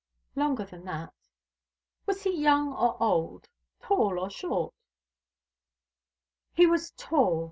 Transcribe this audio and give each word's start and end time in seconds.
"Longer 0.35 0.65
than 0.65 0.83
that." 0.85 1.13
"Was 2.07 2.23
he 2.23 2.35
young 2.35 2.73
or 2.73 2.97
old, 2.99 3.47
tall 3.79 4.17
or 4.17 4.31
short?" 4.31 4.73
"He 6.55 6.65
was 6.65 6.89
tall. 6.97 7.39